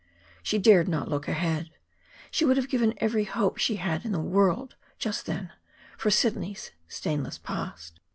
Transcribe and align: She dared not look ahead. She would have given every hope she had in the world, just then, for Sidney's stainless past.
She 0.41 0.57
dared 0.57 0.87
not 0.87 1.09
look 1.09 1.27
ahead. 1.27 1.69
She 2.31 2.43
would 2.43 2.57
have 2.57 2.69
given 2.71 2.95
every 2.97 3.25
hope 3.25 3.59
she 3.59 3.75
had 3.75 4.03
in 4.03 4.11
the 4.13 4.19
world, 4.19 4.75
just 4.97 5.27
then, 5.27 5.51
for 5.95 6.09
Sidney's 6.09 6.71
stainless 6.87 7.37
past. 7.37 7.99